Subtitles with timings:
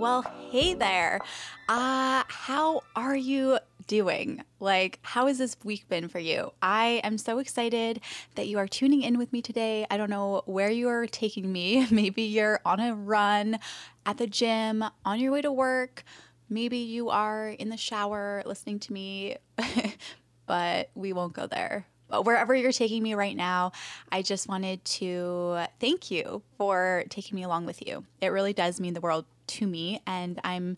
[0.00, 1.20] Well, hey there.
[1.68, 4.42] Uh, how are you doing?
[4.58, 6.52] Like, how has this week been for you?
[6.62, 8.00] I am so excited
[8.34, 9.86] that you are tuning in with me today.
[9.90, 11.86] I don't know where you are taking me.
[11.90, 13.58] Maybe you're on a run
[14.06, 16.02] at the gym, on your way to work.
[16.48, 19.36] Maybe you are in the shower listening to me,
[20.46, 23.72] but we won't go there But wherever you're taking me right now,
[24.10, 28.04] I just wanted to thank you for taking me along with you.
[28.20, 30.76] It really does mean the world to me and I'm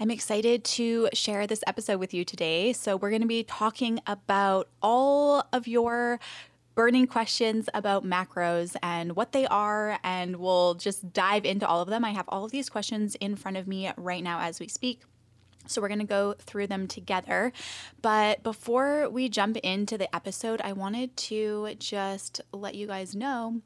[0.00, 2.72] I'm excited to share this episode with you today.
[2.72, 6.18] So we're going to be talking about all of your
[6.74, 11.88] burning questions about macros and what they are, and we'll just dive into all of
[11.88, 12.04] them.
[12.04, 15.02] I have all of these questions in front of me right now as we speak.
[15.66, 17.52] So, we're going to go through them together.
[18.02, 23.62] But before we jump into the episode, I wanted to just let you guys know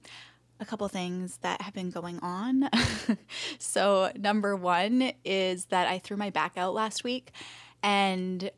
[0.60, 2.68] a couple things that have been going on.
[3.58, 7.32] so, number one is that I threw my back out last week
[7.82, 8.50] and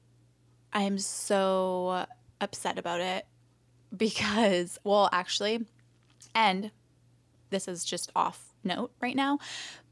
[0.73, 2.07] I'm so
[2.41, 3.27] upset about it
[3.97, 5.67] because, well, actually,
[6.35, 6.71] and
[7.51, 9.39] this is just off note right now,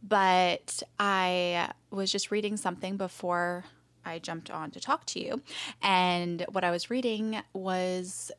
[0.03, 3.65] but I was just reading something before
[4.05, 5.43] I jumped on to talk to you.
[5.83, 8.31] And what I was reading was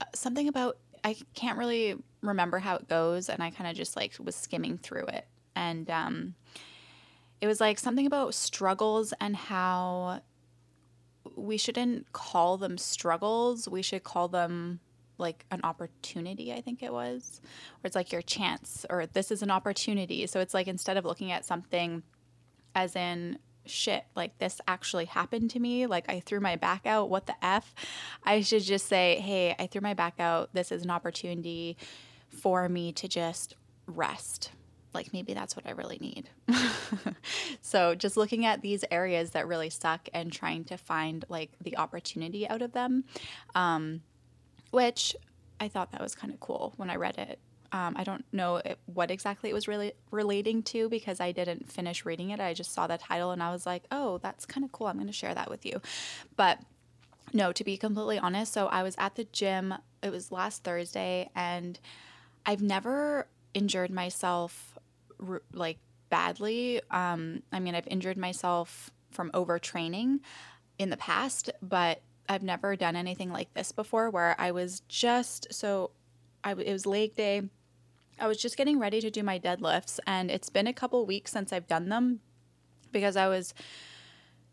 [0.00, 3.28] uh, something about, I can't really remember how it goes.
[3.28, 5.26] And I kind of just like was skimming through it.
[5.54, 6.34] And um,
[7.40, 10.20] it was like something about struggles and how
[11.36, 13.68] we shouldn't call them struggles.
[13.68, 14.80] We should call them
[15.18, 19.42] like an opportunity, I think it was, or it's like your chance or this is
[19.42, 20.26] an opportunity.
[20.26, 22.02] So it's like instead of looking at something
[22.74, 27.10] as in shit, like this actually happened to me, like I threw my back out,
[27.10, 27.74] what the F?
[28.24, 30.50] I should just say, hey, I threw my back out.
[30.52, 31.76] This is an opportunity
[32.28, 33.56] for me to just
[33.86, 34.52] rest.
[34.94, 36.28] Like maybe that's what I really need.
[37.60, 41.78] so just looking at these areas that really suck and trying to find like the
[41.78, 43.04] opportunity out of them.
[43.54, 44.02] Um,
[44.70, 45.14] which
[45.60, 47.38] I thought that was kind of cool when I read it.
[47.72, 51.72] Um, I don't know it, what exactly it was really relating to because I didn't
[51.72, 52.38] finish reading it.
[52.38, 54.88] I just saw the title and I was like, oh, that's kind of cool.
[54.88, 55.80] I'm going to share that with you.
[56.36, 56.58] But
[57.32, 59.74] no, to be completely honest, so I was at the gym.
[60.02, 61.78] It was last Thursday, and
[62.44, 64.78] I've never injured myself
[65.52, 65.78] like
[66.10, 66.80] badly.
[66.90, 70.20] Um, I mean, I've injured myself from overtraining
[70.78, 75.52] in the past, but I've never done anything like this before where I was just
[75.52, 75.90] so
[76.44, 77.42] I it was leg day.
[78.22, 81.32] I was just getting ready to do my deadlifts and it's been a couple weeks
[81.32, 82.20] since I've done them
[82.92, 83.52] because I was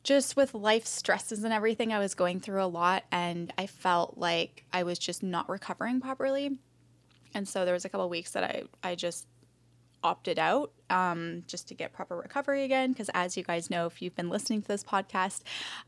[0.01, 4.17] just with life stresses and everything I was going through a lot and I felt
[4.17, 6.57] like I was just not recovering properly.
[7.35, 9.27] And so there was a couple weeks that I I just
[10.03, 12.91] opted out um, just to get proper recovery again.
[12.91, 15.41] Because as you guys know, if you've been listening to this podcast,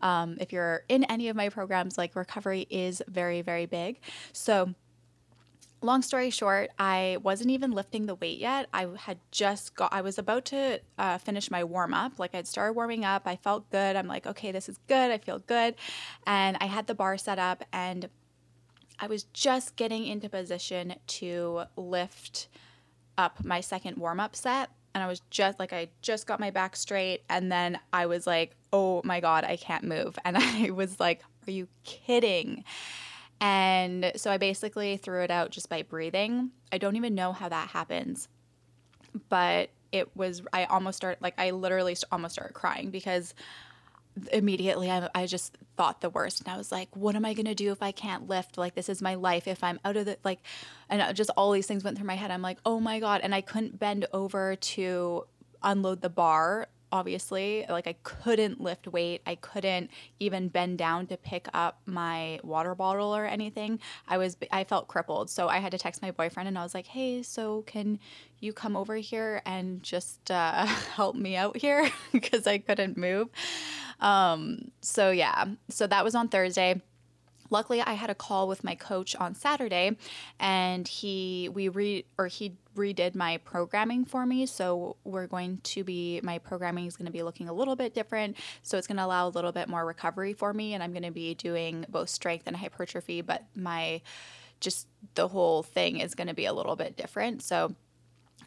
[0.04, 4.02] um, if you're in any of my programs, like recovery is very, very big.
[4.34, 4.76] So,
[5.82, 8.68] long story short, I wasn't even lifting the weight yet.
[8.74, 12.20] I had just got, I was about to uh, finish my warm up.
[12.20, 13.24] Like I'd started warming up.
[13.26, 13.96] I felt good.
[13.96, 15.12] I'm like, okay, this is good.
[15.12, 15.76] I feel good.
[16.26, 18.10] And I had the bar set up and
[19.00, 22.48] I was just getting into position to lift
[23.18, 26.52] up my second warm up set and I was just like, I just got my
[26.52, 27.24] back straight.
[27.30, 30.18] And then I was like, oh my God, I can't move.
[30.26, 32.64] And I was like, are you kidding?
[33.42, 36.52] And so I basically threw it out just by breathing.
[36.72, 38.30] I don't even know how that happens.
[39.28, 43.34] But it was, I almost started, like, I literally almost started crying because
[44.32, 47.46] immediately I, I just thought the worst and i was like what am i going
[47.46, 50.06] to do if i can't lift like this is my life if i'm out of
[50.06, 50.40] the like
[50.90, 53.34] and just all these things went through my head i'm like oh my god and
[53.34, 55.24] i couldn't bend over to
[55.64, 59.22] unload the bar obviously like i couldn't lift weight.
[59.26, 63.80] I couldn't even bend down to pick up my water bottle or anything.
[64.08, 65.30] I was i felt crippled.
[65.30, 68.00] So i had to text my boyfriend and i was like hey so can
[68.40, 70.66] you come over here and just uh,
[70.96, 71.90] help me out here?
[72.12, 73.30] Because i couldn't move.
[74.00, 76.82] Um, so yeah, so that was on Thursday.
[77.52, 79.98] Luckily, I had a call with my coach on Saturday,
[80.40, 84.46] and he we re or he redid my programming for me.
[84.46, 87.94] So we're going to be, my programming is going to be looking a little bit
[87.94, 88.38] different.
[88.64, 90.74] So it's going to allow a little bit more recovery for me.
[90.74, 94.02] And I'm going to be doing both strength and hypertrophy, but my,
[94.60, 97.42] just the whole thing is going to be a little bit different.
[97.42, 97.76] So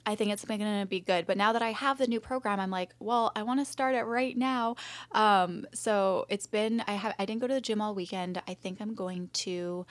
[0.06, 1.26] I think it's going to be good.
[1.26, 3.94] But now that I have the new program, I'm like, well, I want to start
[3.94, 4.76] it right now.
[5.12, 8.40] Um, so it's been I have I didn't go to the gym all weekend.
[8.46, 9.86] I think I'm going to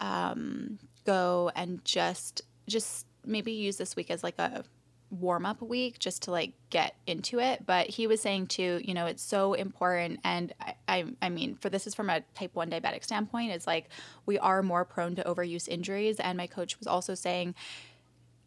[0.00, 4.64] um, go and just just maybe use this week as like a
[5.10, 8.92] warm up week just to like get into it but he was saying too you
[8.92, 12.54] know it's so important and I, I, I mean for this is from a type
[12.54, 13.88] 1 diabetic standpoint it's like
[14.26, 17.54] we are more prone to overuse injuries and my coach was also saying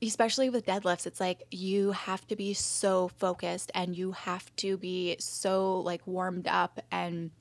[0.02, 4.78] especially with deadlifts it's like you have to be so focused and you have to
[4.78, 7.32] be so like warmed up and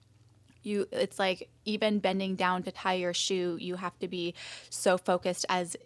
[0.62, 4.34] you it's like even bending down to tie your shoe you have to be
[4.70, 5.76] so focused as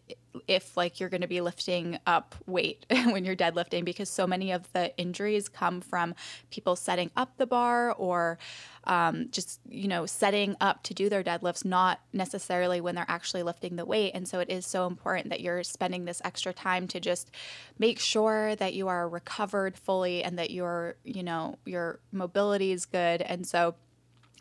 [0.48, 4.52] if like you're going to be lifting up weight when you're deadlifting because so many
[4.52, 6.14] of the injuries come from
[6.50, 8.38] people setting up the bar or
[8.84, 13.42] um, just you know setting up to do their deadlifts not necessarily when they're actually
[13.42, 14.12] lifting the weight.
[14.14, 17.30] And so it is so important that you're spending this extra time to just
[17.78, 22.86] make sure that you are recovered fully and that your you know your mobility is
[22.86, 23.22] good.
[23.22, 23.74] And so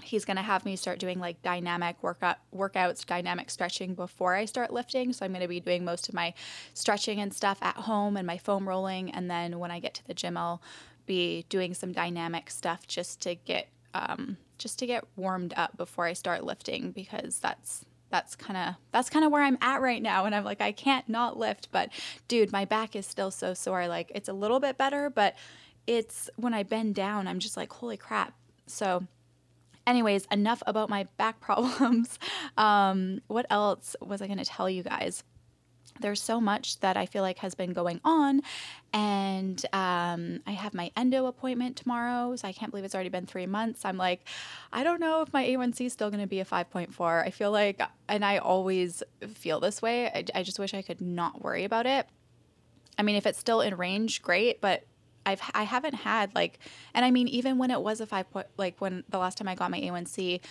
[0.01, 4.45] he's going to have me start doing like dynamic workout workouts dynamic stretching before i
[4.45, 5.13] start lifting.
[5.13, 6.33] So i'm going to be doing most of my
[6.73, 9.11] stretching and stuff at home and my foam rolling.
[9.11, 10.61] And then when i get to the gym i'll
[11.05, 16.05] be doing some dynamic stuff just to get um, just to get warmed up before
[16.05, 20.01] i start lifting because that's that's kind of that's kind of where i'm at right
[20.01, 20.25] now.
[20.25, 21.89] And i'm like i can't not lift but
[22.27, 23.87] dude my back is still so sore.
[23.87, 25.35] Like it's a little bit better but
[25.87, 28.33] it's when i bend down i'm just like holy crap.
[28.67, 29.05] So
[29.87, 32.19] Anyways, enough about my back problems.
[32.57, 35.23] Um, what else was I going to tell you guys?
[35.99, 38.41] There's so much that I feel like has been going on,
[38.93, 42.35] and um, I have my endo appointment tomorrow.
[42.35, 43.83] So I can't believe it's already been three months.
[43.83, 44.27] I'm like,
[44.71, 47.25] I don't know if my A1C is still going to be a 5.4.
[47.25, 50.07] I feel like, and I always feel this way.
[50.07, 52.07] I, I just wish I could not worry about it.
[52.97, 54.85] I mean, if it's still in range, great, but
[55.25, 56.59] I've I haven't had like,
[56.93, 59.47] and I mean even when it was a five point like when the last time
[59.47, 60.41] I got my A1C,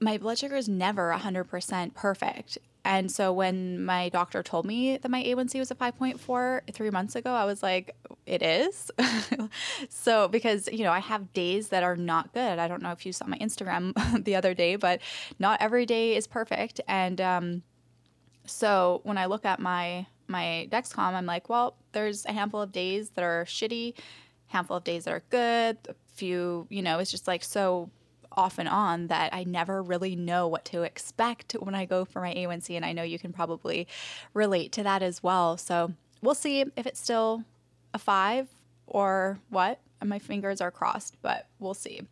[0.00, 2.58] my blood sugar is never hundred percent perfect.
[2.86, 7.16] And so when my doctor told me that my A1C was a 5.4 three months
[7.16, 7.96] ago, I was like,
[8.26, 8.92] it is.
[9.88, 12.60] so because, you know, I have days that are not good.
[12.60, 13.92] I don't know if you saw my Instagram
[14.24, 15.00] the other day, but
[15.40, 16.80] not every day is perfect.
[16.86, 17.62] And um,
[18.44, 22.72] so when I look at my my Dexcom, I'm like, well, there's a handful of
[22.72, 23.94] days that are shitty,
[24.46, 27.90] handful of days that are good, a few, you know, it's just like so
[28.32, 32.20] off and on that I never really know what to expect when I go for
[32.20, 32.76] my A1C.
[32.76, 33.88] And I know you can probably
[34.34, 35.56] relate to that as well.
[35.56, 35.92] So
[36.22, 37.44] we'll see if it's still
[37.94, 38.48] a five
[38.86, 39.80] or what.
[40.00, 42.02] And my fingers are crossed, but we'll see.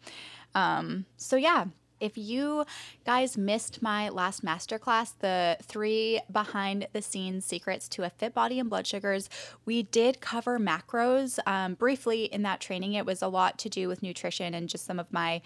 [0.54, 1.66] Um, so, yeah,
[2.00, 2.64] if you
[3.04, 8.58] guys missed my last masterclass, the three behind the scenes secrets to a fit body
[8.58, 9.28] and blood sugars,
[9.64, 12.94] we did cover macros um, briefly in that training.
[12.94, 15.42] It was a lot to do with nutrition and just some of my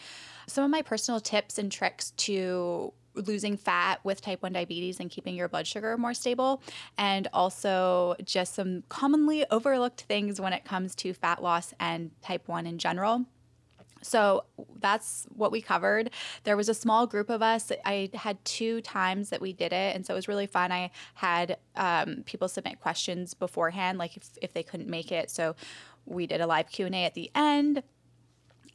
[0.47, 5.11] some of my personal tips and tricks to losing fat with type 1 diabetes and
[5.11, 6.63] keeping your blood sugar more stable,
[6.97, 12.47] and also just some commonly overlooked things when it comes to fat loss and type
[12.49, 13.27] 1 in general.
[14.03, 14.45] So
[14.81, 16.11] that's what we covered.
[16.45, 17.73] There was a small group of us.
[17.85, 20.73] I had two times that we did it, and so it was really fun.
[20.73, 25.31] I had um, people submit questions beforehand, like if, if they couldn't make it.
[25.31, 25.55] So
[26.05, 27.83] we did a live Q and A at the end.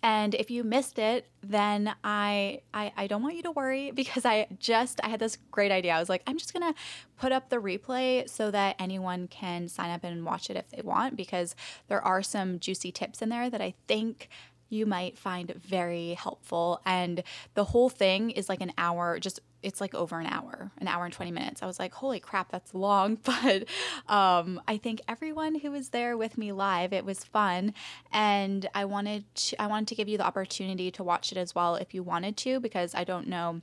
[0.05, 4.25] And if you missed it, then I, I I don't want you to worry because
[4.25, 5.93] I just I had this great idea.
[5.93, 6.75] I was like, I'm just gonna
[7.17, 10.81] put up the replay so that anyone can sign up and watch it if they
[10.81, 11.55] want because
[11.87, 14.27] there are some juicy tips in there that I think
[14.73, 16.81] you might find very helpful.
[16.85, 20.87] And the whole thing is like an hour, just it's like over an hour, an
[20.87, 21.63] hour and 20 minutes.
[21.63, 23.17] I was like, holy crap, that's long.
[23.43, 23.65] But
[24.07, 27.73] um, I think everyone who was there with me live, it was fun.
[28.11, 31.55] And I wanted to, I wanted to give you the opportunity to watch it as
[31.55, 33.61] well if you wanted to, because I don't know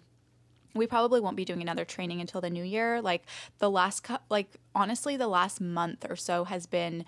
[0.72, 3.24] we probably won't be doing another training until the new year like
[3.58, 7.04] the last like honestly the last month or so has been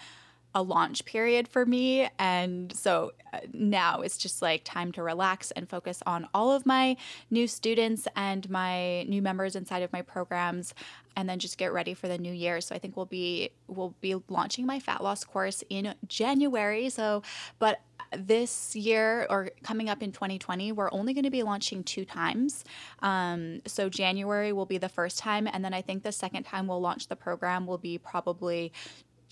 [0.54, 2.08] a launch period for me.
[2.18, 6.66] And so uh, now it's just like time to relax and focus on all of
[6.66, 6.96] my
[7.30, 10.74] new students and my new members inside of my programs
[11.16, 12.60] and then just get ready for the new year.
[12.60, 16.90] So I think we'll be we'll be launching my fat loss course in January.
[16.90, 17.22] So
[17.58, 17.80] but
[18.16, 22.64] this year or coming up in 2020, we're only going to be launching two times.
[23.00, 26.66] Um, so January will be the first time, and then I think the second time
[26.66, 28.72] we'll launch the program will be probably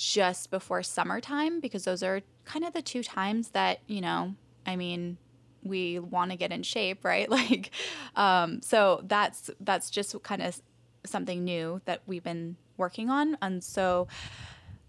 [0.00, 4.34] just before summertime because those are kind of the two times that you know.
[4.66, 5.18] I mean,
[5.62, 7.28] we want to get in shape, right?
[7.28, 7.70] Like,
[8.16, 10.60] um, so that's that's just kind of
[11.04, 14.08] something new that we've been working on, and so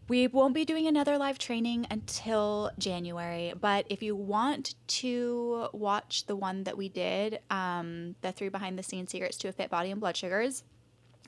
[0.08, 6.26] we won't be doing another live training until January, but if you want to watch
[6.26, 9.70] the one that we did, um, the three behind the scenes secrets to a fit
[9.70, 10.64] body and blood sugars,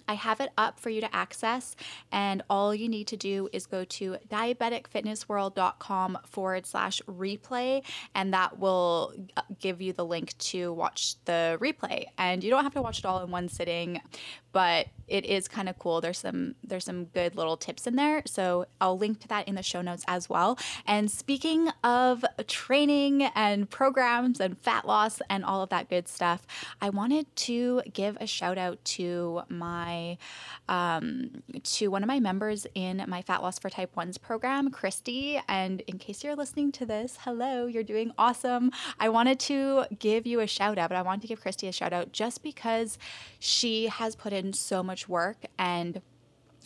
[0.07, 1.75] I have it up for you to access,
[2.11, 7.83] and all you need to do is go to diabeticfitnessworld.com forward slash replay,
[8.13, 12.05] and that will uh, give you the link to watch the replay.
[12.17, 14.01] And you don't have to watch it all in one sitting,
[14.53, 15.99] but it is kind of cool.
[15.99, 18.23] There's some there's some good little tips in there.
[18.25, 20.57] So I'll link to that in the show notes as well.
[20.87, 26.47] And speaking of training and programs and fat loss and all of that good stuff,
[26.81, 30.17] I wanted to give a shout out to my
[30.69, 35.41] um, to one of my members in my Fat Loss for Type 1s program, Christy.
[35.47, 38.71] And in case you're listening to this, hello, you're doing awesome.
[38.99, 41.71] I wanted to give you a shout out, but I wanted to give Christy a
[41.71, 42.97] shout out just because
[43.39, 46.01] she has put in so much work and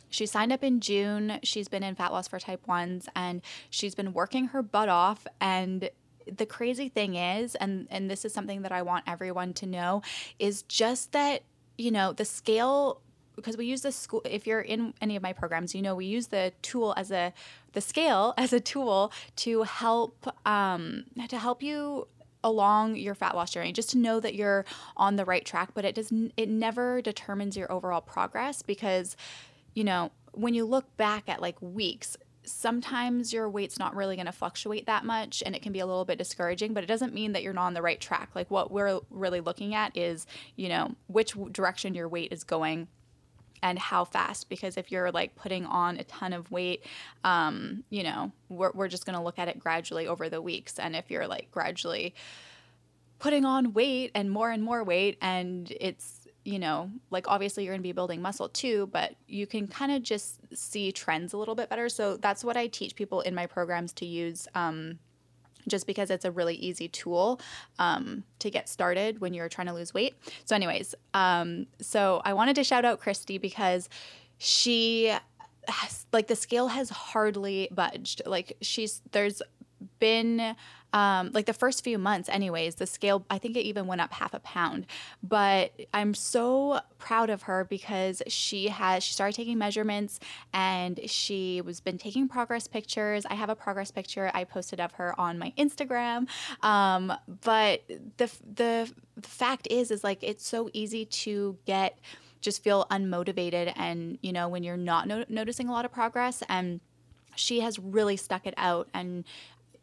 [0.10, 1.40] she signed up in June.
[1.44, 5.28] She's been in fat loss for type 1s and she's been working her butt off
[5.40, 5.90] and
[6.36, 10.02] the crazy thing is and and this is something that I want everyone to know
[10.40, 11.44] is just that
[11.78, 13.02] you know the scale
[13.36, 16.06] because we use the school if you're in any of my programs you know we
[16.06, 17.32] use the tool as a
[17.74, 22.08] the scale as a tool to help um, to help you
[22.48, 25.84] along your fat loss journey just to know that you're on the right track but
[25.84, 29.18] it does it never determines your overall progress because
[29.74, 34.26] you know when you look back at like weeks sometimes your weight's not really going
[34.26, 37.14] to fluctuate that much and it can be a little bit discouraging but it doesn't
[37.14, 38.30] mean that you're not on the right track.
[38.34, 40.26] Like what we're really looking at is
[40.56, 42.88] you know which direction your weight is going
[43.64, 46.84] and how fast because if you're like putting on a ton of weight
[47.24, 50.80] um, you know we're, we're just going to look at it gradually over the weeks.
[50.80, 52.16] And if you're like gradually
[53.20, 57.74] putting on weight and more and more weight and it's you know like obviously you're
[57.74, 61.38] going to be building muscle too but you can kind of just see trends a
[61.38, 61.90] little bit better.
[61.90, 65.00] So that's what i teach people in my programs to use um,
[65.68, 67.40] just because it's a really easy tool
[67.80, 70.16] um, to get started when you're trying to lose weight.
[70.46, 73.90] So, anyways, um, so I wanted to shout out Christy because
[74.38, 75.14] she
[76.14, 78.22] like the scale has hardly budged.
[78.26, 79.42] Like she's there's
[80.00, 80.56] been
[80.94, 84.14] um, like the first few months, anyways, the scale, I think it even went up
[84.14, 84.86] half a pound.
[85.22, 90.20] But I'm so proud of her because she has, she started taking measurements
[90.54, 93.26] and she was been taking progress pictures.
[93.30, 96.28] I have a progress picture I posted of her on my Instagram.
[96.64, 97.14] Um,
[97.44, 97.84] but
[98.18, 102.00] the, the, the fact is, is like, it's so easy to get,
[102.40, 106.42] just feel unmotivated and, you know, when you're not no- noticing a lot of progress
[106.48, 106.80] and,
[107.40, 109.24] she has really stuck it out and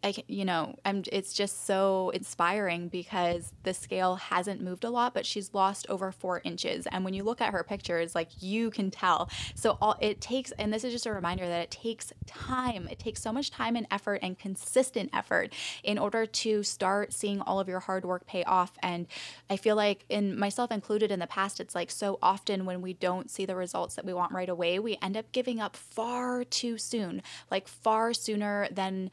[0.04, 4.90] I, can, you know, I'm, it's just so inspiring because the scale hasn't moved a
[4.90, 6.86] lot, but she's lost over four inches.
[6.92, 9.30] And when you look at her pictures, like you can tell.
[9.54, 12.86] So all it takes, and this is just a reminder that it takes time.
[12.90, 17.40] It takes so much time and effort and consistent effort in order to start seeing
[17.40, 18.72] all of your hard work pay off.
[18.82, 19.06] And
[19.48, 22.92] I feel like, in myself included in the past, it's like so often when we
[22.92, 26.44] don't see the results that we want right away, we end up giving up far
[26.44, 29.10] too soon, like far sooner than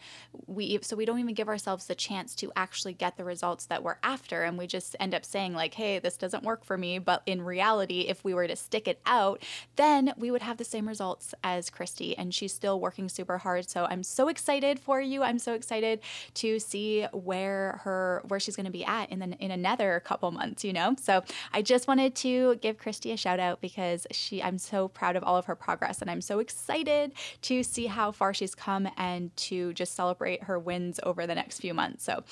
[0.48, 3.84] we so we don't even give ourselves the chance to actually get the results that
[3.84, 7.00] we're after and we just end up saying like hey this doesn't work for me
[7.00, 9.42] but in reality if we were to stick it out
[9.76, 13.70] then we would have the same results as christy and she's still working super hard
[13.70, 15.24] so i'm so excited for you.
[15.24, 16.00] I'm so excited
[16.36, 20.32] to see where her where she's going to be at in the, in another couple
[20.32, 20.96] months you know?
[21.02, 21.24] So
[21.54, 25.24] i just wanted to give christy a shout out because she i'm so proud of
[25.24, 29.36] all of her progress and i'm so excited to see how far she's come and
[29.38, 32.06] to just celebrate her wins over the next few months.
[32.06, 32.24] So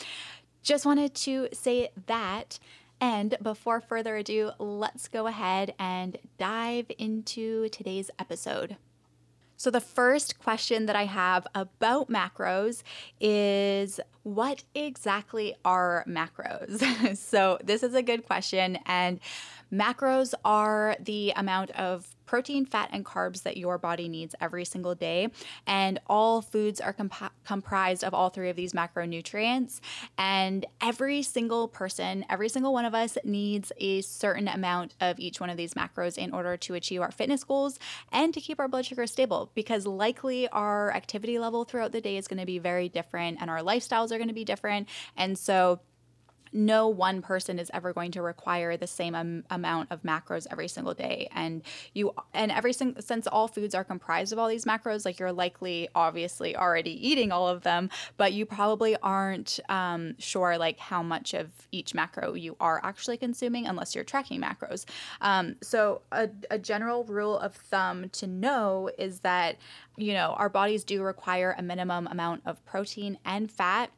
[0.63, 2.60] just wanted to say that.
[3.01, 8.77] And before further ado, let's go ahead and dive into today's episode.
[9.60, 12.81] So, the first question that I have about macros
[13.19, 17.17] is what exactly are macros?
[17.17, 18.79] so, this is a good question.
[18.86, 19.19] And
[19.72, 24.94] Macros are the amount of protein, fat, and carbs that your body needs every single
[24.94, 25.30] day.
[25.66, 29.80] And all foods are comp- comprised of all three of these macronutrients.
[30.16, 35.40] And every single person, every single one of us needs a certain amount of each
[35.40, 37.80] one of these macros in order to achieve our fitness goals
[38.12, 42.16] and to keep our blood sugar stable because likely our activity level throughout the day
[42.16, 44.88] is going to be very different and our lifestyles are going to be different.
[45.18, 45.80] And so,
[46.51, 50.68] no one person is ever going to require the same um, amount of macros every
[50.68, 51.27] single day.
[51.32, 51.62] And
[51.94, 55.32] you and every single since all foods are comprised of all these macros like you're
[55.32, 61.01] likely obviously already eating all of them but you probably aren't um, sure like how
[61.03, 64.86] much of each macro you are actually consuming unless you're tracking macros.
[65.22, 69.58] Um, so a, a general rule of thumb to know is that
[69.98, 73.91] you know our bodies do require a minimum amount of protein and fat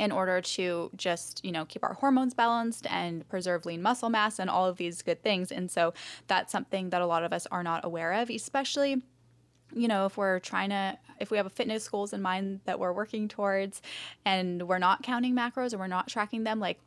[0.00, 4.38] in order to just, you know, keep our hormones balanced and preserve lean muscle mass
[4.38, 5.52] and all of these good things.
[5.52, 5.92] And so
[6.26, 9.02] that's something that a lot of us are not aware of, especially
[9.72, 12.80] you know, if we're trying to, if we have a fitness goals in mind that
[12.80, 13.80] we're working towards
[14.24, 16.80] and we're not counting macros or we're not tracking them, like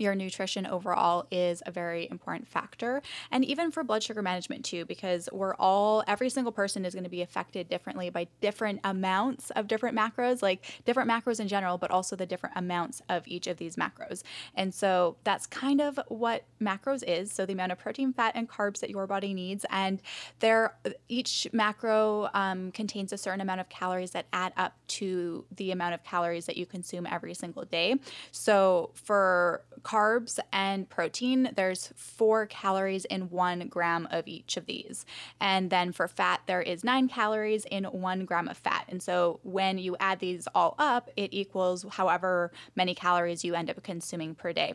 [0.00, 3.02] your nutrition overall is a very important factor.
[3.30, 7.04] And even for blood sugar management, too, because we're all, every single person is going
[7.04, 11.78] to be affected differently by different amounts of different macros, like different macros in general,
[11.78, 14.22] but also the different amounts of each of these macros.
[14.54, 17.32] And so that's kind of what macros is.
[17.32, 19.64] So the amount of protein, fat, and carbs that your body needs.
[19.70, 20.00] And
[20.40, 20.76] there,
[21.08, 25.94] each macro um, contains a certain amount of calories that add up to the amount
[25.94, 27.96] of calories that you consume every single day.
[28.32, 35.04] So for carbs and protein, there's four calories in one gram of each of these.
[35.40, 38.84] And then for fat, there is nine calories in one gram of fat.
[38.88, 43.68] And so when you add these all up, it equals however many calories you end
[43.68, 44.74] up consuming per day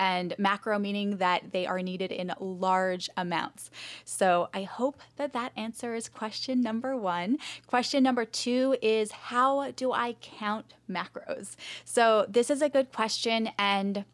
[0.00, 3.70] and macro meaning that they are needed in large amounts.
[4.04, 7.38] So I hope that that answers question number one.
[7.66, 11.54] Question number two is how do I count macros?
[11.84, 14.04] So this is a good question and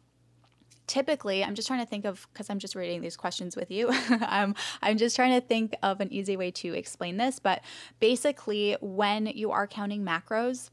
[0.91, 3.87] typically i'm just trying to think of because i'm just reading these questions with you
[4.27, 7.61] um, i'm just trying to think of an easy way to explain this but
[8.01, 10.69] basically when you are counting macros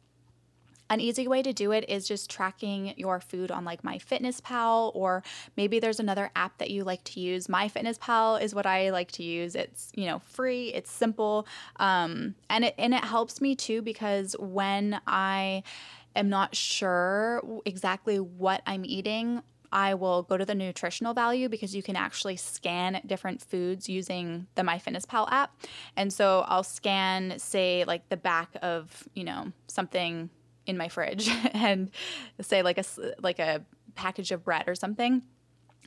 [0.90, 5.22] an easy way to do it is just tracking your food on like MyFitnessPal, or
[5.54, 7.46] maybe there's another app that you like to use.
[7.46, 9.54] MyFitnessPal is what I like to use.
[9.54, 11.46] It's you know free, it's simple,
[11.76, 15.62] um, and it and it helps me too because when I
[16.16, 21.74] am not sure exactly what I'm eating I will go to the nutritional value because
[21.74, 25.54] you can actually scan different foods using the MyFitnessPal app.
[25.96, 30.30] And so I'll scan, say, like the back of, you know, something
[30.66, 31.90] in my fridge and
[32.40, 32.84] say like a
[33.20, 35.22] like a package of bread or something.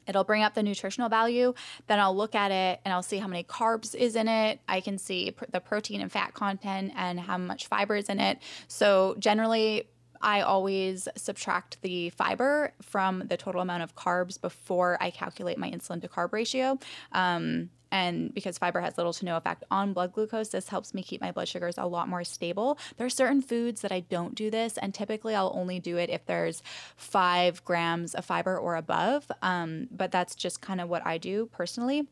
[0.08, 1.54] It'll bring up the nutritional value.
[1.88, 4.60] Then i'll look at it and i'll see how many carbs is in it.
[4.67, 8.20] I can see pr- the protein and fat content and how much fiber is in
[8.20, 8.39] it.
[8.67, 9.88] So generally
[10.21, 15.69] I always subtract the fiber from the total amount of carbs before I calculate my
[15.69, 16.79] insulin to carb ratio.
[17.12, 21.03] Um, and because fiber has little to no effect on blood glucose, this helps me
[21.03, 22.79] keep my blood sugars a lot more stable.
[22.97, 26.10] There are certain foods that I don't do this, and typically I'll only do it
[26.10, 26.63] if there's
[26.95, 29.29] five grams of fiber or above.
[29.41, 32.07] Um, but that's just kind of what I do personally.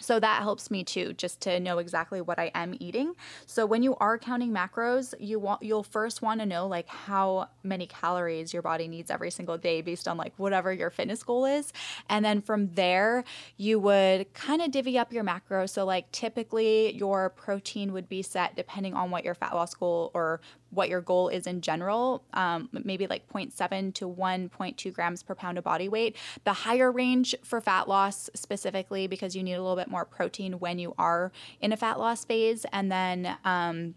[0.00, 3.14] So that helps me too, just to know exactly what I am eating.
[3.46, 7.48] So when you are counting macros, you want you'll first want to know like how
[7.62, 11.44] many calories your body needs every single day based on like whatever your fitness goal
[11.44, 11.72] is.
[12.08, 13.24] And then from there,
[13.56, 15.70] you would kind of divvy up your macros.
[15.70, 20.10] So like typically your protein would be set depending on what your fat loss goal
[20.14, 25.34] or what your goal is in general, um, maybe like 0.7 to 1.2 grams per
[25.34, 26.16] pound of body weight.
[26.44, 30.54] The higher range for fat loss, specifically because you need a little bit more protein
[30.54, 32.64] when you are in a fat loss phase.
[32.72, 33.94] And then, um,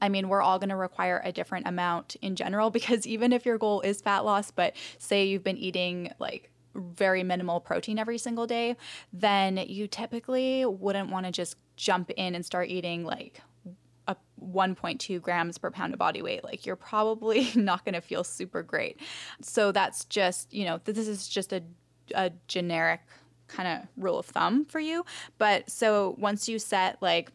[0.00, 3.44] I mean, we're all going to require a different amount in general because even if
[3.44, 8.18] your goal is fat loss, but say you've been eating like very minimal protein every
[8.18, 8.76] single day,
[9.12, 13.40] then you typically wouldn't want to just jump in and start eating like
[14.46, 18.62] 1.2 grams per pound of body weight, like you're probably not going to feel super
[18.62, 19.00] great.
[19.40, 21.62] So that's just, you know, this is just a,
[22.14, 23.00] a generic
[23.48, 25.04] kind of rule of thumb for you.
[25.38, 27.30] But so once you set like,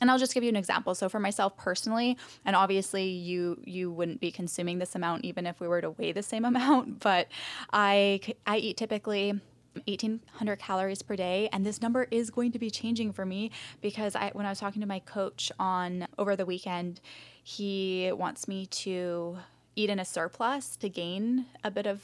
[0.00, 0.94] and I'll just give you an example.
[0.94, 5.60] So for myself personally, and obviously you you wouldn't be consuming this amount even if
[5.60, 7.28] we were to weigh the same amount, but
[7.72, 9.40] I I eat typically
[9.86, 14.14] 1800 calories per day and this number is going to be changing for me because
[14.14, 17.00] I when I was talking to my coach on over the weekend
[17.42, 19.38] he wants me to
[19.74, 22.02] eat in a surplus to gain a bit of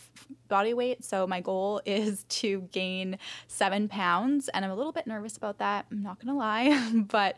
[0.48, 1.04] body weight.
[1.04, 5.58] So my goal is to gain seven pounds, and I'm a little bit nervous about
[5.58, 5.86] that.
[5.90, 7.36] I'm not gonna lie, but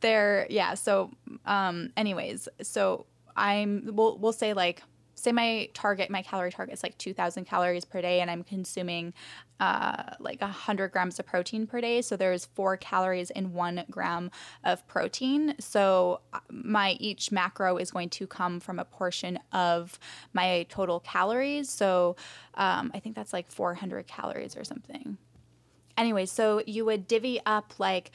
[0.00, 0.74] there, yeah.
[0.74, 1.10] So,
[1.46, 4.82] um, anyways, so I'm we'll we'll say like
[5.14, 9.14] say my target, my calorie target is like 2,000 calories per day, and I'm consuming
[9.62, 12.02] uh, like 100 grams of protein per day.
[12.02, 14.28] So there's four calories in one gram
[14.64, 15.54] of protein.
[15.60, 20.00] So uh, my each macro is going to come from a portion of
[20.32, 21.70] my total calories.
[21.70, 22.16] So
[22.54, 25.16] um, I think that's like 400 calories or something.
[25.96, 28.10] Anyway, so you would divvy up like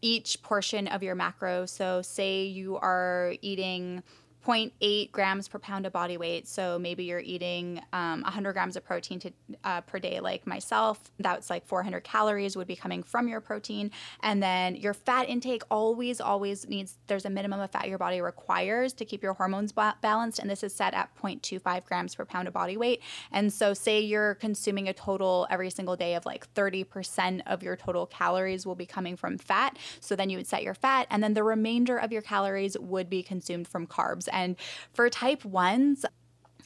[0.00, 1.64] each portion of your macro.
[1.64, 4.02] So say you are eating
[4.44, 6.48] 0.8 grams per pound of body weight.
[6.48, 9.32] So maybe you're eating um, 100 grams of protein to,
[9.64, 11.10] uh, per day, like myself.
[11.18, 13.90] That's like 400 calories would be coming from your protein.
[14.20, 18.20] And then your fat intake always, always needs, there's a minimum of fat your body
[18.20, 20.38] requires to keep your hormones ba- balanced.
[20.38, 23.02] And this is set at 0.25 grams per pound of body weight.
[23.30, 27.76] And so, say you're consuming a total every single day of like 30% of your
[27.76, 29.78] total calories will be coming from fat.
[30.00, 33.08] So then you would set your fat, and then the remainder of your calories would
[33.08, 34.28] be consumed from carbs.
[34.32, 34.56] And
[34.92, 36.04] for type ones,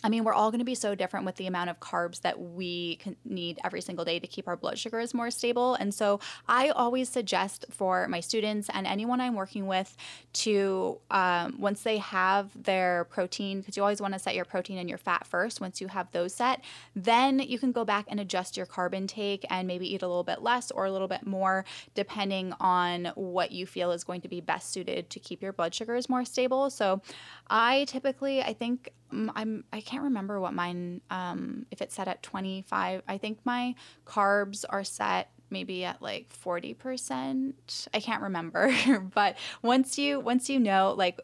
[0.04, 2.38] I mean, we're all going to be so different with the amount of carbs that
[2.40, 5.74] we need every single day to keep our blood sugars more stable.
[5.74, 9.96] And so I always suggest for my students and anyone I'm working with
[10.34, 14.78] to, um, once they have their protein, because you always want to set your protein
[14.78, 16.62] and your fat first, once you have those set,
[16.94, 20.24] then you can go back and adjust your carb intake and maybe eat a little
[20.24, 24.28] bit less or a little bit more, depending on what you feel is going to
[24.28, 26.70] be best suited to keep your blood sugars more stable.
[26.70, 27.00] So
[27.48, 32.22] I typically, I think I'm I can't remember what mine um if it's set at
[32.22, 33.02] 25.
[33.06, 33.74] I think my
[34.06, 37.52] carbs are set maybe at like 40%.
[37.94, 38.74] I can't remember,
[39.14, 41.20] but once you once you know like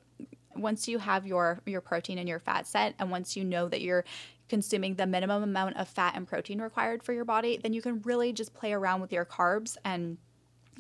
[0.55, 3.81] once you have your your protein and your fat set and once you know that
[3.81, 4.05] you're
[4.49, 8.03] consuming the minimum amount of fat and protein required for your body, then you can
[8.03, 10.19] really just play around with your carbs and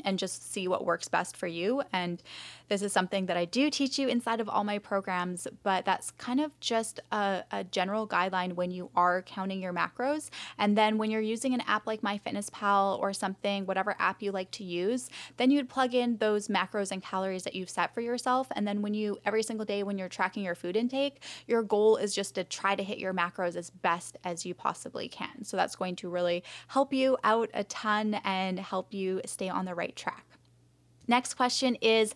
[0.04, 1.82] and just see what works best for you.
[1.92, 2.22] And
[2.72, 6.10] this is something that I do teach you inside of all my programs, but that's
[6.12, 10.30] kind of just a, a, general guideline when you are counting your macros.
[10.56, 14.50] And then when you're using an app like MyFitnessPal or something, whatever app you like
[14.52, 18.48] to use, then you'd plug in those macros and calories that you've set for yourself.
[18.56, 21.98] And then when you, every single day when you're tracking your food intake, your goal
[21.98, 25.44] is just to try to hit your macros as best as you possibly can.
[25.44, 29.66] So that's going to really help you out a ton and help you stay on
[29.66, 30.24] the right track.
[31.06, 32.14] Next question is,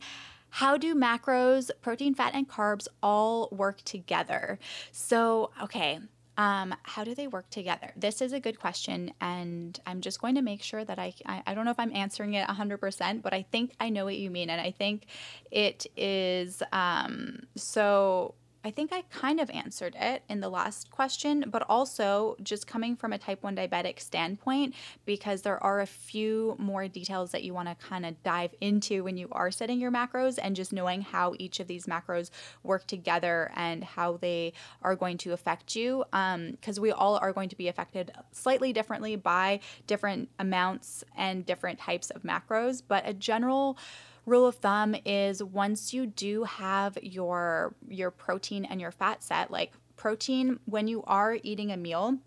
[0.50, 4.58] how do macros, protein, fat, and carbs all work together?
[4.92, 6.00] So, okay,
[6.38, 7.92] um, how do they work together?
[7.96, 11.42] This is a good question, and I'm just going to make sure that I, I,
[11.46, 14.30] I don't know if I'm answering it 100%, but I think I know what you
[14.30, 14.50] mean.
[14.50, 15.06] And I think
[15.50, 18.34] it is um, so
[18.66, 22.96] I think I kind of answered it in the last question, but also just coming
[22.96, 24.74] from a type 1 diabetic standpoint,
[25.04, 29.04] because there are a few more details that you want to kind of dive into
[29.04, 32.30] when you are setting your macros and just knowing how each of these macros
[32.64, 34.52] work together and how they
[34.82, 36.04] are going to affect you.
[36.10, 41.46] Because um, we all are going to be affected slightly differently by different amounts and
[41.46, 43.78] different types of macros, but a general
[44.26, 49.50] rule of thumb is once you do have your your protein and your fat set,
[49.50, 52.18] like protein when you are eating a meal,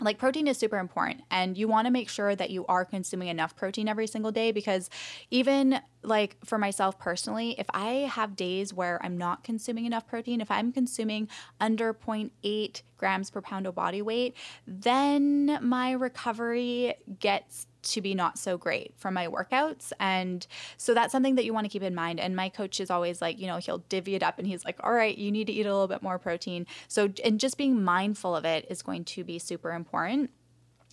[0.00, 3.28] like protein is super important and you want to make sure that you are consuming
[3.28, 4.90] enough protein every single day because
[5.30, 10.40] even like for myself personally if i have days where i'm not consuming enough protein
[10.40, 11.28] if i'm consuming
[11.60, 14.34] under 0.8 grams per pound of body weight
[14.66, 19.92] then my recovery gets to be not so great from my workouts.
[20.00, 22.20] And so that's something that you want to keep in mind.
[22.20, 24.76] And my coach is always like, you know, he'll divvy it up and he's like,
[24.82, 26.66] all right, you need to eat a little bit more protein.
[26.88, 30.30] So, and just being mindful of it is going to be super important.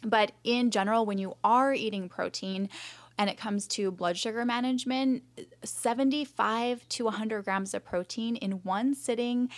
[0.04, 2.70] But in general, when you are eating protein,
[3.18, 5.22] and it comes to blood sugar management,
[5.64, 9.50] 75 to 100 grams of protein in one sitting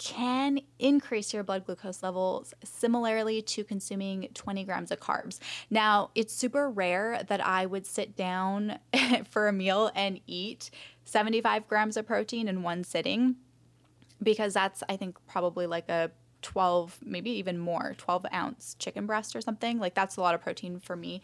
[0.00, 5.38] can increase your blood glucose levels similarly to consuming 20 grams of carbs.
[5.68, 8.78] Now, it's super rare that I would sit down
[9.28, 10.70] for a meal and eat
[11.04, 13.36] 75 grams of protein in one sitting
[14.22, 16.10] because that's, I think, probably like a
[16.40, 19.78] 12, maybe even more, 12 ounce chicken breast or something.
[19.78, 21.20] Like, that's a lot of protein for me.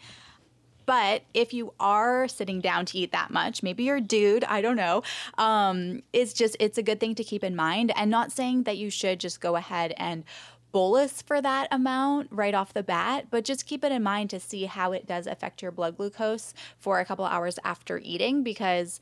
[0.87, 4.61] But if you are sitting down to eat that much, maybe you're a dude, I
[4.61, 5.03] don't know.
[5.37, 7.91] Um, it's just, it's a good thing to keep in mind.
[7.95, 10.23] And not saying that you should just go ahead and
[10.71, 14.39] bolus for that amount right off the bat, but just keep it in mind to
[14.39, 18.99] see how it does affect your blood glucose for a couple hours after eating because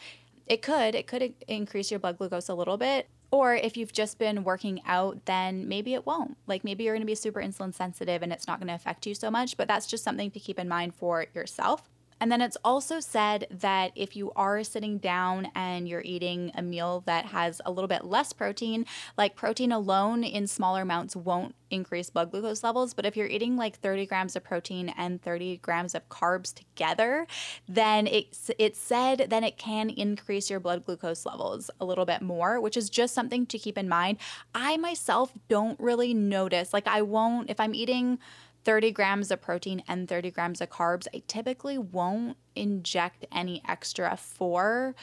[0.48, 4.18] it could it could increase your blood glucose a little bit Or if you've just
[4.18, 6.38] been working out, then maybe it won't.
[6.48, 9.06] Like maybe you're going to be super insulin sensitive and it's not going to affect
[9.06, 11.90] you so much, but that's just something to keep in mind for yourself.
[12.20, 16.62] And then it's also said that if you are sitting down and you're eating a
[16.62, 18.86] meal that has a little bit less protein,
[19.18, 22.94] like protein alone in smaller amounts won't increase blood glucose levels.
[22.94, 27.28] But if you're eating like 30 grams of protein and 30 grams of carbs together,
[27.68, 32.22] then it's it said then it can increase your blood glucose levels a little bit
[32.22, 34.18] more, which is just something to keep in mind.
[34.54, 36.74] I myself don't really notice.
[36.74, 38.20] Like I won't if I'm eating
[38.66, 44.18] 30 grams of protein and 30 grams of carbs, I typically won't inject any extra
[44.18, 44.96] for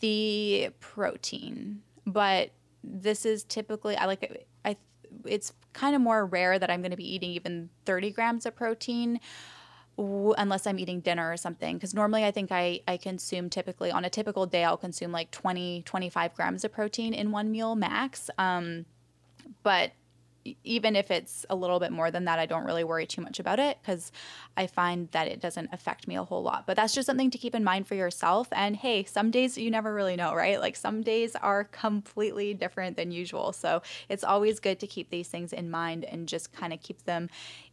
[0.00, 1.82] the protein.
[2.06, 2.50] But
[2.82, 4.76] this is typically I like I
[5.24, 8.54] it's kind of more rare that I'm going to be eating even 30 grams of
[8.54, 9.20] protein
[9.98, 11.76] unless I'm eating dinner or something.
[11.76, 15.30] Because normally I think I, I consume typically on a typical day, I'll consume like
[15.32, 18.30] 20, 25 grams of protein in one meal max.
[18.38, 18.86] Um,
[19.62, 19.92] but
[20.64, 23.38] even if it's a little bit more than that, I don't really worry too much
[23.38, 24.12] about it because
[24.56, 26.66] I find that it doesn't affect me a whole lot.
[26.66, 28.48] But that's just something to keep in mind for yourself.
[28.52, 30.60] And hey, some days you never really know, right?
[30.60, 33.52] Like some days are completely different than usual.
[33.52, 37.04] So it's always good to keep these things in mind and just kind of keep
[37.04, 37.28] them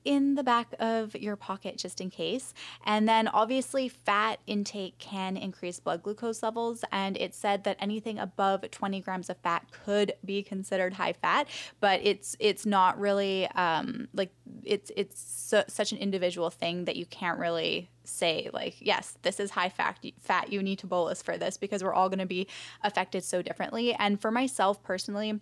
[0.05, 2.53] in the back of your pocket just in case.
[2.85, 6.85] And then obviously, fat intake can increase blood glucose levels.
[6.91, 11.47] And it said that anything above 20 grams of fat could be considered high fat,
[11.79, 14.31] but it's it's not really um, like
[14.63, 19.51] it's it's such an individual thing that you can't really say like yes this is
[19.51, 22.47] high fat fat you need to bolus for this because we're all going to be
[22.83, 25.39] affected so differently and for myself personally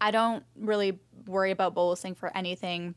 [0.00, 2.94] i don't really worry about bolusing for anything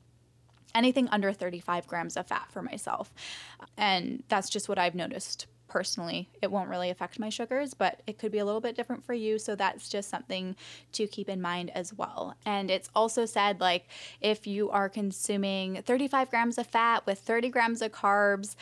[0.73, 3.13] anything under 35 grams of fat for myself.
[3.77, 6.27] And that's just what I've noticed personally.
[6.41, 9.13] It won't really affect my sugars, but it could be a little bit different for
[9.13, 9.39] you.
[9.39, 10.57] So that's just something
[10.91, 12.35] to keep in mind as well.
[12.45, 13.87] And it's also said like
[14.19, 18.55] if you are consuming 35 grams of fat with 30 grams of carbs,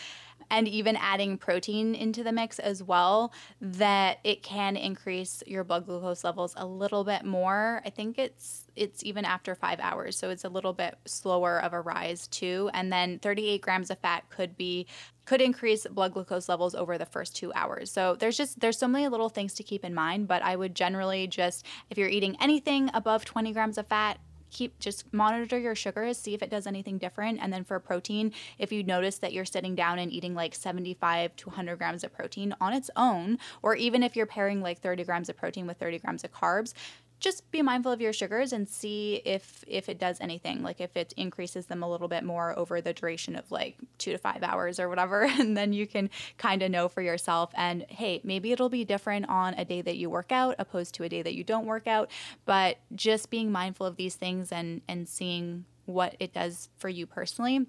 [0.52, 5.86] and even adding protein into the mix as well, that it can increase your blood
[5.86, 7.82] glucose levels a little bit more.
[7.86, 11.74] I think it's it's even after five hours, so it's a little bit slower of
[11.74, 12.70] a rise too.
[12.74, 14.88] And then 38 grams of fat could be
[15.26, 17.92] could increase blood glucose levels over the first two hours.
[17.92, 20.28] So there's just there's so many little things to keep in mind.
[20.28, 24.20] But I would generally just if you're eating anything above 20 grams of fat,
[24.52, 27.40] keep just monitor your sugars, see if it does anything different.
[27.42, 31.36] And then for protein, if you notice that you're sitting down and eating like 75
[31.38, 35.04] to 100 grams of protein on its own, or even if you're pairing like 30
[35.04, 36.74] grams of protein with 30 grams of carbs,
[37.19, 40.63] just be mindful of your sugars and see if if it does anything.
[40.63, 44.13] Like if it increases them a little bit more over the duration of like 2
[44.13, 47.51] to 5 hours or whatever and then you can kind of know for yourself.
[47.55, 51.03] And hey maybe it'll be different on a day that you work out opposed to
[51.03, 52.10] a day that you don't work out.
[52.45, 57.05] But just being mindful of these things and and seeing what it does for you
[57.05, 57.65] personally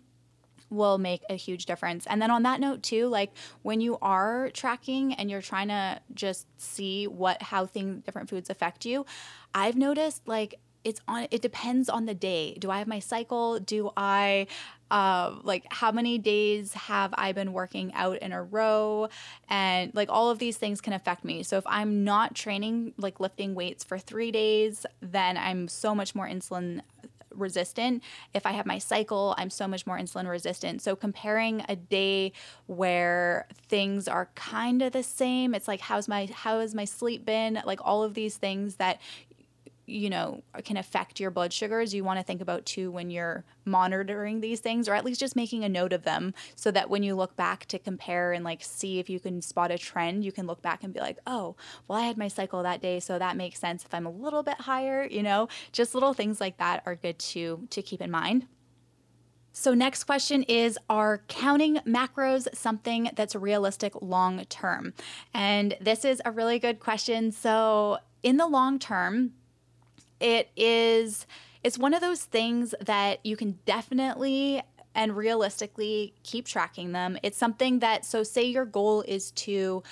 [0.70, 2.06] will make a huge difference.
[2.06, 6.00] And then on that note too, like when you are tracking and you're trying to
[6.14, 9.04] just see what how things different foods affect you,
[9.54, 12.54] I've noticed like it's on it depends on the day.
[12.58, 13.58] Do I have my cycle?
[13.58, 14.46] Do I
[14.90, 19.08] uh, like how many days have I been working out in a row?
[19.48, 21.42] And like all of these things can affect me.
[21.42, 26.14] So if I'm not training, like lifting weights for three days, then I'm so much
[26.14, 26.80] more insulin
[27.34, 28.02] resistant.
[28.34, 30.82] If I have my cycle, I'm so much more insulin resistant.
[30.82, 32.32] So comparing a day
[32.66, 37.24] where things are kind of the same, it's like how's my how has my sleep
[37.24, 37.60] been?
[37.64, 39.00] Like all of these things that
[39.90, 43.44] you know can affect your blood sugars you want to think about too when you're
[43.64, 47.02] monitoring these things or at least just making a note of them so that when
[47.02, 50.32] you look back to compare and like see if you can spot a trend you
[50.32, 51.56] can look back and be like oh
[51.88, 54.42] well i had my cycle that day so that makes sense if i'm a little
[54.42, 58.10] bit higher you know just little things like that are good to to keep in
[58.10, 58.46] mind
[59.52, 64.94] so, next question is Are counting macros something that's realistic long term?
[65.34, 67.32] And this is a really good question.
[67.32, 69.32] So, in the long term,
[70.20, 71.26] it is
[71.62, 74.62] it's one of those things that you can definitely
[74.94, 77.18] and realistically keep tracking them.
[77.22, 79.82] It's something that so say your goal is to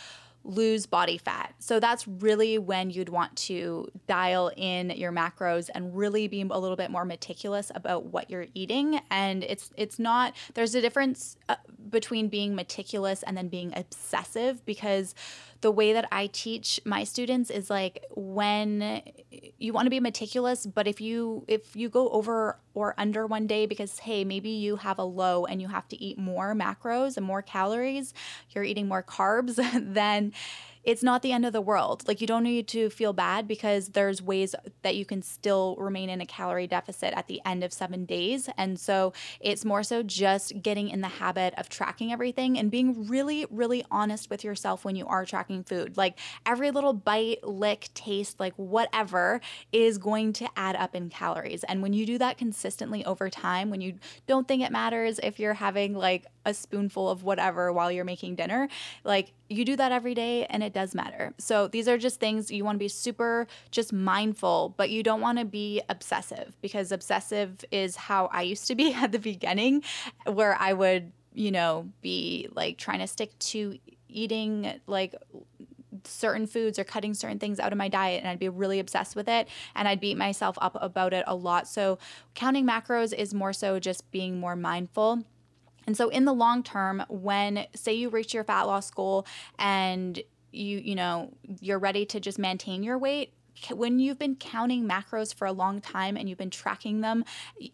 [0.44, 1.54] lose body fat.
[1.58, 6.58] So that's really when you'd want to dial in your macros and really be a
[6.58, 11.36] little bit more meticulous about what you're eating and it's it's not there's a difference
[11.48, 11.56] uh,
[11.90, 15.14] between being meticulous and then being obsessive because
[15.60, 19.02] the way that I teach my students is like when
[19.58, 23.46] you want to be meticulous, but if you if you go over or under one
[23.46, 27.16] day because hey, maybe you have a low and you have to eat more macros
[27.16, 28.14] and more calories,
[28.50, 29.56] you're eating more carbs,
[29.94, 30.32] then
[30.84, 32.06] it's not the end of the world.
[32.06, 36.10] Like you don't need to feel bad because there's ways that you can still remain
[36.10, 38.48] in a calorie deficit at the end of 7 days.
[38.56, 43.08] And so it's more so just getting in the habit of tracking everything and being
[43.08, 45.96] really really honest with yourself when you are tracking food.
[45.96, 49.40] Like every little bite, lick, taste, like whatever
[49.72, 51.64] is going to add up in calories.
[51.64, 53.94] And when you do that consistently over time, when you
[54.26, 58.36] don't think it matters if you're having like a spoonful of whatever while you're making
[58.36, 58.68] dinner,
[59.04, 61.32] like you do that every day and it does matter.
[61.38, 65.20] So these are just things you want to be super just mindful, but you don't
[65.20, 69.82] want to be obsessive because obsessive is how I used to be at the beginning
[70.26, 75.14] where I would, you know, be like trying to stick to eating like
[76.04, 79.16] certain foods or cutting certain things out of my diet and I'd be really obsessed
[79.16, 81.66] with it and I'd beat myself up about it a lot.
[81.66, 81.98] So
[82.34, 85.24] counting macros is more so just being more mindful
[85.88, 89.27] and so in the long term, when say you reach your fat loss goal
[89.59, 90.22] and
[90.53, 93.33] you you know, you're ready to just maintain your weight,
[93.72, 97.24] when you've been counting macros for a long time and you've been tracking them,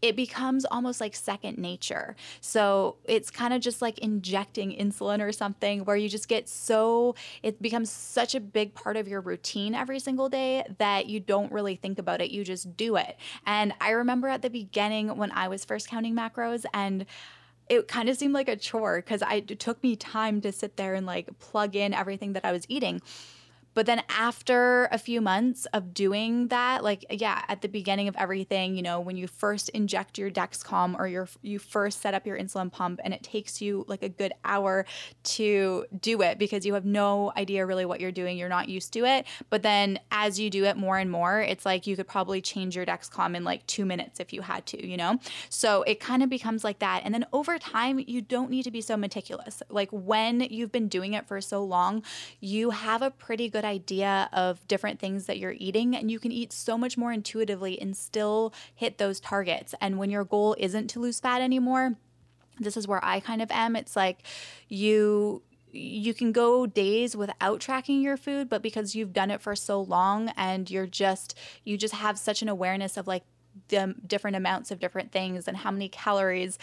[0.00, 2.14] it becomes almost like second nature.
[2.40, 7.16] So it's kind of just like injecting insulin or something where you just get so,
[7.42, 11.50] it becomes such a big part of your routine every single day that you don't
[11.50, 12.31] really think about it.
[12.31, 13.18] You just do it.
[13.44, 17.07] And I remember at the beginning when I was first counting macros and
[17.68, 20.94] it kind of seemed like a chore because it took me time to sit there
[20.94, 23.00] and like plug in everything that I was eating.
[23.74, 28.16] But then after a few months of doing that, like yeah, at the beginning of
[28.16, 32.26] everything, you know, when you first inject your Dexcom or your you first set up
[32.26, 34.87] your insulin pump and it takes you like a good hour
[35.24, 38.92] to do it because you have no idea really what you're doing, you're not used
[38.92, 39.26] to it.
[39.50, 42.76] But then as you do it more and more, it's like you could probably change
[42.76, 45.18] your Dexcom in like 2 minutes if you had to, you know?
[45.48, 47.02] So it kind of becomes like that.
[47.04, 49.62] And then over time, you don't need to be so meticulous.
[49.68, 52.02] Like when you've been doing it for so long,
[52.40, 56.18] you have a pretty good good idea of different things that you're eating and you
[56.18, 59.74] can eat so much more intuitively and still hit those targets.
[59.81, 61.96] And when your goal isn't to lose fat anymore,
[62.59, 63.77] this is where I kind of am.
[63.77, 64.18] It's like
[64.68, 65.42] you
[65.77, 69.81] you can go days without tracking your food, but because you've done it for so
[69.81, 73.24] long and you're just you just have such an awareness of like
[73.68, 76.59] the different amounts of different things and how many calories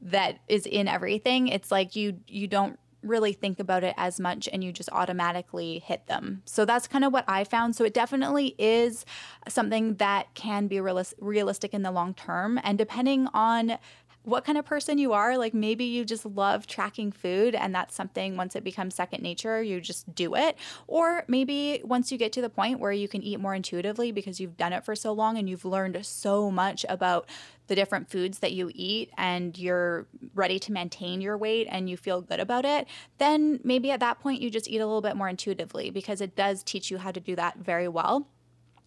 [0.00, 4.48] that is in everything, it's like you you don't really think about it as much
[4.52, 6.42] and you just automatically hit them.
[6.44, 7.76] So that's kind of what I found.
[7.76, 9.04] So it definitely is
[9.48, 12.58] something that can be realistic in the long term.
[12.62, 13.78] And depending on
[14.26, 15.38] what kind of person you are.
[15.38, 19.62] Like maybe you just love tracking food and that's something once it becomes second nature,
[19.62, 20.56] you just do it.
[20.88, 24.40] Or maybe once you get to the point where you can eat more intuitively because
[24.40, 27.28] you've done it for so long and you've learned so much about
[27.66, 31.96] the different foods that you eat and you're ready to maintain your weight and you
[31.96, 32.86] feel good about it,
[33.18, 36.36] then maybe at that point you just eat a little bit more intuitively because it
[36.36, 38.28] does teach you how to do that very well.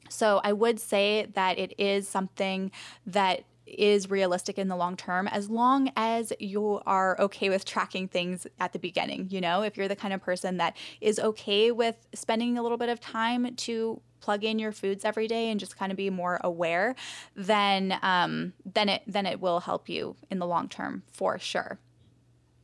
[0.10, 2.72] So I would say that it is something
[3.06, 8.08] that is realistic in the long term as long as you are okay with tracking
[8.08, 9.28] things at the beginning.
[9.30, 12.78] You know, if you're the kind of person that is okay with spending a little
[12.78, 16.10] bit of time to plug in your foods every day and just kind of be
[16.10, 16.96] more aware,
[17.36, 21.80] then um, then it then it will help you in the long term for sure.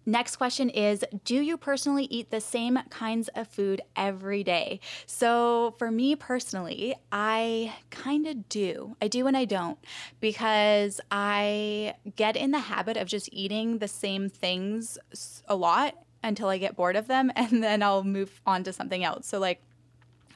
[0.06, 4.80] Next question is Do you personally eat the same kinds of food every day?
[5.08, 8.96] So, for me personally, I kind of do.
[9.02, 9.80] I do and I don't
[10.20, 15.00] because I get in the habit of just eating the same things
[15.48, 19.04] a lot until I get bored of them and then I'll move on to something
[19.04, 19.28] else.
[19.28, 19.62] So, like,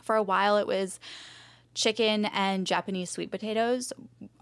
[0.09, 0.99] for a while, it was
[1.75, 3.93] chicken and Japanese sweet potatoes.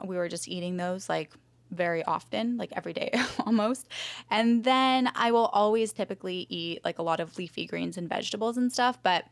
[0.01, 1.33] We were just eating those like
[1.71, 3.11] very often, like every day
[3.45, 3.89] almost.
[4.31, 8.55] And then I will always typically eat like a lot of leafy greens and vegetables
[8.55, 8.97] and stuff.
[9.03, 9.25] But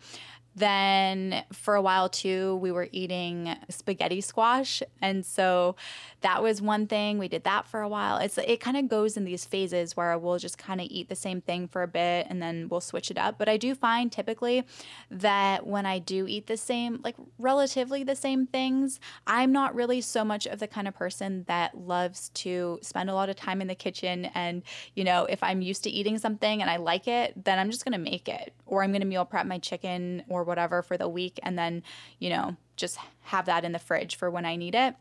[0.56, 4.82] then for a while too, we were eating spaghetti squash.
[5.02, 5.76] And so
[6.22, 7.18] that was one thing.
[7.18, 8.18] We did that for a while.
[8.18, 11.16] It's it kind of goes in these phases where we'll just kind of eat the
[11.16, 13.38] same thing for a bit and then we'll switch it up.
[13.38, 14.64] But I do find typically
[15.12, 20.00] that when I do eat the same, like relatively the same things, I'm not really
[20.00, 23.62] so much of the kind of person that loves to spend a lot of time
[23.62, 24.64] in the kitchen and,
[24.96, 27.84] you know, if I'm used to eating something and I like it, then I'm just
[27.84, 30.98] going to make it or I'm going to meal prep my chicken or whatever for
[30.98, 31.84] the week and then,
[32.20, 34.96] you know, just have that in the fridge for when I need it.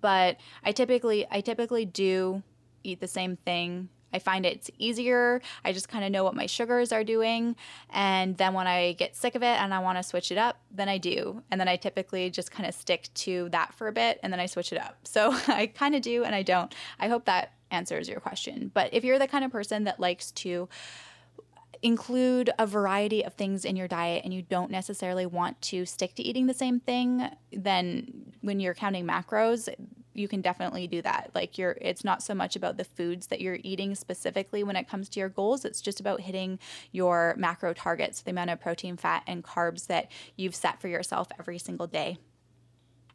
[0.00, 2.42] But I typically I typically do
[2.84, 3.88] eat the same thing.
[4.12, 5.42] I find it's easier.
[5.64, 7.56] I just kind of know what my sugars are doing.
[7.90, 10.60] And then when I get sick of it and I want to switch it up,
[10.70, 11.42] then I do.
[11.50, 14.40] And then I typically just kind of stick to that for a bit and then
[14.40, 14.96] I switch it up.
[15.08, 16.72] So I kind of do and I don't.
[17.00, 18.70] I hope that answers your question.
[18.72, 20.68] But if you're the kind of person that likes to
[21.82, 26.14] include a variety of things in your diet and you don't necessarily want to stick
[26.16, 29.68] to eating the same thing, then when you're counting macros,
[30.14, 31.30] you can definitely do that.
[31.34, 34.88] Like you're it's not so much about the foods that you're eating specifically when it
[34.88, 36.58] comes to your goals, it's just about hitting
[36.92, 41.28] your macro targets, the amount of protein, fat and carbs that you've set for yourself
[41.38, 42.18] every single day.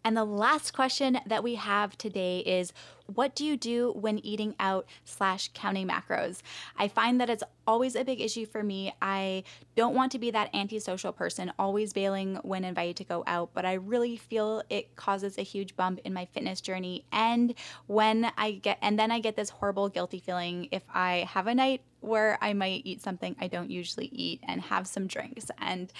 [0.05, 2.73] And the last question that we have today is
[3.07, 6.41] what do you do when eating out slash counting macros?
[6.77, 8.93] I find that it's always a big issue for me.
[9.01, 9.43] I
[9.75, 13.65] don't want to be that antisocial person, always bailing when invited to go out, but
[13.65, 17.05] I really feel it causes a huge bump in my fitness journey.
[17.11, 17.53] And
[17.87, 21.55] when I get, and then I get this horrible guilty feeling if I have a
[21.55, 25.49] night where I might eat something I don't usually eat and have some drinks.
[25.59, 25.91] And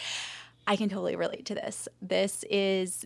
[0.67, 1.87] I can totally relate to this.
[2.01, 3.05] This is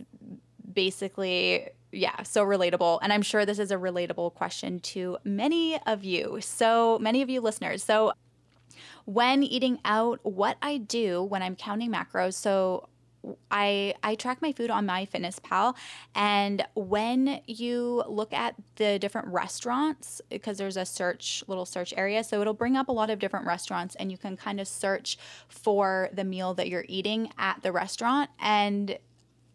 [0.72, 2.98] basically yeah, so relatable.
[3.02, 6.38] And I'm sure this is a relatable question to many of you.
[6.40, 7.82] So, many of you listeners.
[7.82, 8.12] So,
[9.06, 12.88] when eating out, what I do when I'm counting macros, so
[13.50, 15.74] I I track my food on MyFitnessPal,
[16.14, 22.22] and when you look at the different restaurants, because there's a search little search area,
[22.22, 25.18] so it'll bring up a lot of different restaurants, and you can kind of search
[25.48, 28.98] for the meal that you're eating at the restaurant, and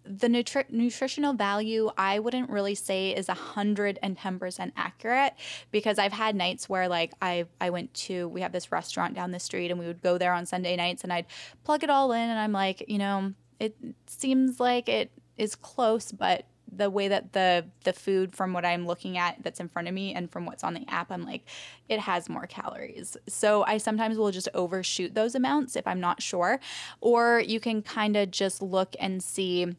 [0.06, 5.34] the nutri- nutritional value I wouldn't really say is 110% accurate
[5.72, 9.32] because I've had nights where like I I went to we have this restaurant down
[9.32, 11.26] the street and we would go there on Sunday nights and I'd
[11.64, 13.76] plug it all in and I'm like, you know, it
[14.08, 16.46] seems like it is close but
[16.78, 19.94] the way that the the food from what I'm looking at that's in front of
[19.94, 21.46] me and from what's on the app, I'm like,
[21.90, 23.16] it has more calories.
[23.28, 26.60] So I sometimes will just overshoot those amounts if I'm not sure.
[27.02, 29.76] Or you can kind of just look and see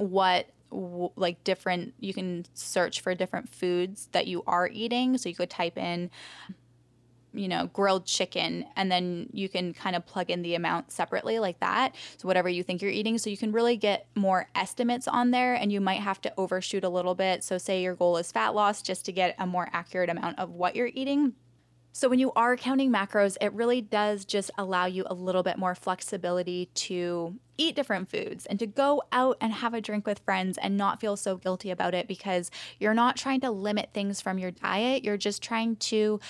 [0.00, 0.46] what
[1.16, 5.18] like different you can search for different foods that you are eating.
[5.18, 6.10] So you could type in
[7.32, 11.38] you know grilled chicken and then you can kind of plug in the amount separately
[11.38, 11.94] like that.
[12.16, 13.18] So whatever you think you're eating.
[13.18, 16.84] So you can really get more estimates on there and you might have to overshoot
[16.84, 17.44] a little bit.
[17.44, 20.50] So say your goal is fat loss just to get a more accurate amount of
[20.50, 21.34] what you're eating.
[21.92, 25.58] So, when you are counting macros, it really does just allow you a little bit
[25.58, 30.18] more flexibility to eat different foods and to go out and have a drink with
[30.20, 34.20] friends and not feel so guilty about it because you're not trying to limit things
[34.20, 35.04] from your diet.
[35.04, 36.20] You're just trying to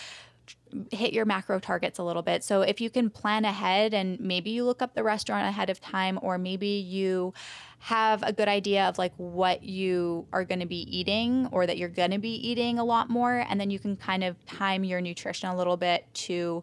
[0.90, 2.42] hit your macro targets a little bit.
[2.42, 5.80] So if you can plan ahead and maybe you look up the restaurant ahead of
[5.80, 7.32] time or maybe you
[7.78, 11.78] have a good idea of like what you are going to be eating or that
[11.78, 14.84] you're going to be eating a lot more and then you can kind of time
[14.84, 16.62] your nutrition a little bit to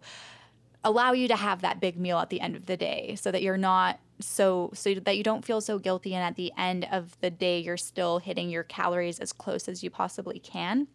[0.84, 3.42] allow you to have that big meal at the end of the day so that
[3.42, 7.20] you're not so so that you don't feel so guilty and at the end of
[7.22, 10.88] the day you're still hitting your calories as close as you possibly can.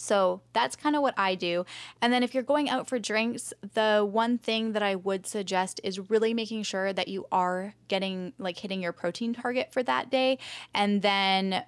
[0.00, 1.64] So that's kind of what I do.
[2.00, 5.80] And then if you're going out for drinks, the one thing that I would suggest
[5.84, 10.10] is really making sure that you are getting like hitting your protein target for that
[10.10, 10.38] day.
[10.74, 11.64] And then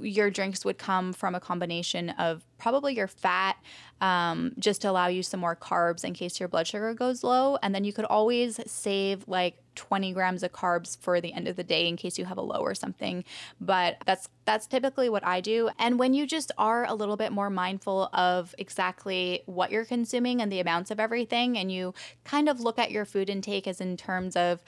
[0.00, 3.56] your drinks would come from a combination of probably your fat,
[4.00, 7.58] um, just to allow you some more carbs in case your blood sugar goes low.
[7.62, 11.56] And then you could always save like 20 grams of carbs for the end of
[11.56, 13.24] the day in case you have a low or something.
[13.60, 15.70] But that's that's typically what I do.
[15.78, 20.40] And when you just are a little bit more mindful of exactly what you're consuming
[20.40, 21.94] and the amounts of everything, and you
[22.24, 24.62] kind of look at your food intake as in terms of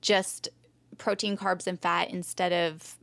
[0.00, 0.48] just
[0.98, 2.98] protein, carbs, and fat instead of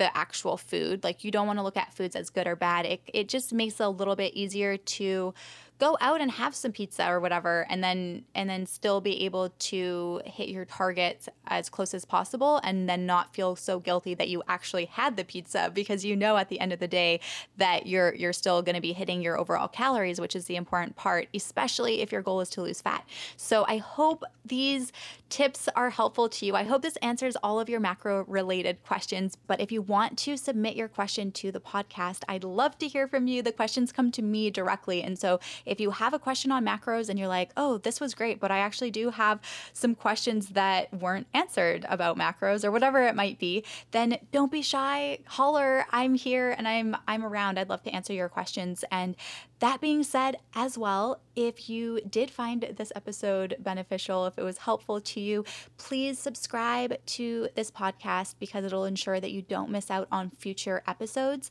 [0.00, 1.04] the actual food.
[1.04, 2.86] Like you don't want to look at foods as good or bad.
[2.86, 5.34] It, it just makes it a little bit easier to
[5.80, 9.48] go out and have some pizza or whatever and then and then still be able
[9.58, 14.28] to hit your targets as close as possible and then not feel so guilty that
[14.28, 17.18] you actually had the pizza because you know at the end of the day
[17.56, 20.94] that you're you're still going to be hitting your overall calories which is the important
[20.96, 23.04] part especially if your goal is to lose fat.
[23.36, 24.92] So I hope these
[25.30, 26.54] tips are helpful to you.
[26.54, 30.36] I hope this answers all of your macro related questions, but if you want to
[30.36, 33.42] submit your question to the podcast, I'd love to hear from you.
[33.42, 35.40] The questions come to me directly and so
[35.70, 38.50] if you have a question on macros and you're like, oh, this was great, but
[38.50, 39.40] I actually do have
[39.72, 44.62] some questions that weren't answered about macros or whatever it might be, then don't be
[44.62, 45.20] shy.
[45.26, 45.86] Holler.
[45.92, 47.58] I'm here and I'm I'm around.
[47.58, 48.84] I'd love to answer your questions.
[48.90, 49.14] And
[49.60, 54.58] that being said, as well, if you did find this episode beneficial, if it was
[54.58, 55.44] helpful to you,
[55.76, 60.82] please subscribe to this podcast because it'll ensure that you don't miss out on future
[60.86, 61.50] episodes.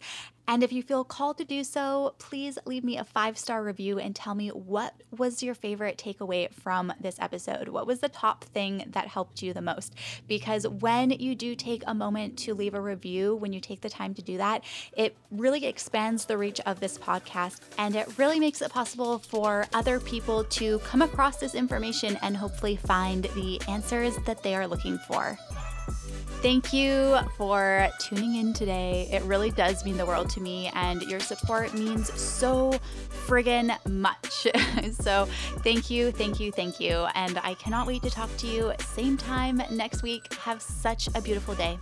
[0.50, 4.00] And if you feel called to do so, please leave me a five star review
[4.00, 7.68] and tell me what was your favorite takeaway from this episode.
[7.68, 9.94] What was the top thing that helped you the most?
[10.28, 13.92] Because when you do take a moment to leave a review, when you take the
[13.92, 14.64] time to do that,
[14.98, 19.68] it really expands the reach of this podcast and it really makes it possible for
[19.72, 24.66] other people to come across this information and hopefully find the answers that they are
[24.66, 25.38] looking for.
[26.42, 29.10] Thank you for tuning in today.
[29.12, 32.80] It really does mean the world to me, and your support means so
[33.28, 34.48] friggin' much.
[34.94, 35.26] so,
[35.64, 37.08] thank you, thank you, thank you.
[37.14, 40.34] And I cannot wait to talk to you same time next week.
[40.36, 41.78] Have such a beautiful day.